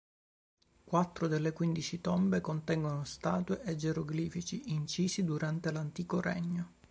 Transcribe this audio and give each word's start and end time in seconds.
Quattro 0.83 1.27
delle 1.27 1.53
quindici 1.53 2.01
tombe 2.01 2.41
contengono 2.41 3.03
statue 3.03 3.61
e 3.61 3.75
geroglifici 3.75 4.73
incisi 4.73 5.23
durante 5.23 5.71
l'Antico 5.71 6.19
Regno. 6.19 6.73